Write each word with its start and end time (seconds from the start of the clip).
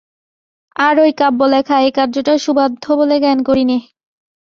আর 0.75 0.95
ঐ 0.99 1.07
কাব্য 1.17 1.39
লেখা, 1.45 1.77
ও 1.79 1.89
কার্যটাও 1.91 2.37
সুসাধ্য 2.37 2.83
বলে 2.99 3.15
জ্ঞান 3.19 3.39
করি 3.43 3.63
নে। 3.65 3.77